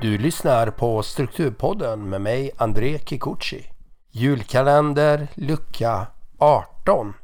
[0.00, 3.70] Du lyssnar på Strukturpodden med mig André Kikuchi.
[4.10, 6.06] Julkalender lucka
[6.38, 7.14] 18.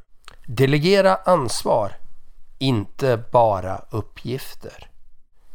[0.47, 1.91] Delegera ansvar,
[2.59, 4.89] inte bara uppgifter.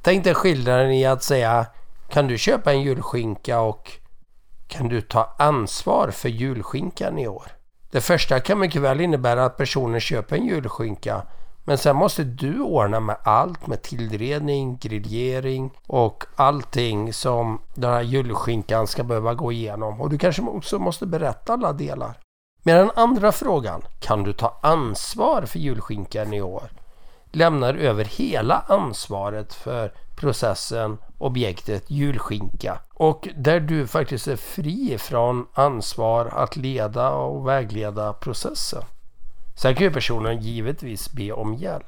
[0.02, 1.66] Tänk dig skillnaden i att säga
[2.09, 3.93] Kan du köpa en julskinka och
[4.66, 7.46] Kan du ta ansvar för julskinkan i år?
[7.91, 11.23] Det första kan mycket väl innebära att personen köper en julskinka
[11.68, 18.02] men sen måste du ordna med allt med tillredning, grillering och allting som den här
[18.02, 20.00] julskinkan ska behöva gå igenom.
[20.00, 22.18] Och du kanske också måste berätta alla delar.
[22.62, 26.70] Med den andra frågan, kan du ta ansvar för julskinkan i år?
[27.32, 32.78] Lämnar över hela ansvaret för processen, objektet julskinka.
[32.94, 38.82] Och där du faktiskt är fri från ansvar att leda och vägleda processen.
[39.59, 41.87] Sen kan ju personen givetvis be om hjälp.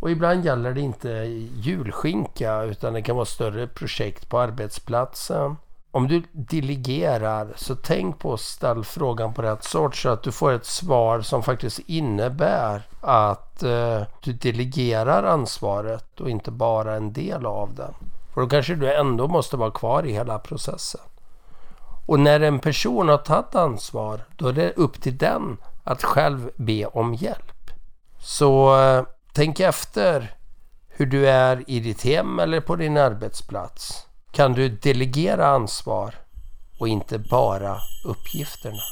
[0.00, 1.08] Och ibland gäller det inte
[1.56, 5.56] julskinka utan det kan vara större projekt på arbetsplatsen.
[5.90, 10.32] Om du delegerar så tänk på att ställa frågan på rätt sort så att du
[10.32, 17.12] får ett svar som faktiskt innebär att eh, du delegerar ansvaret och inte bara en
[17.12, 17.94] del av den.
[18.34, 21.00] För då kanske du ändå måste vara kvar i hela processen.
[22.06, 26.50] Och när en person har tagit ansvar då är det upp till den att själv
[26.56, 27.70] be om hjälp.
[28.18, 30.34] Så eh, tänk efter
[30.88, 34.06] hur du är i ditt hem eller på din arbetsplats.
[34.32, 36.14] Kan du delegera ansvar
[36.78, 38.82] och inte bara uppgifterna?